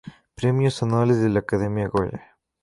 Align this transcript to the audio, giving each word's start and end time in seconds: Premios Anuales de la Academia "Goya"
Premios 0.33 0.81
Anuales 0.81 1.19
de 1.21 1.29
la 1.29 1.41
Academia 1.41 1.87
"Goya" 1.87 2.35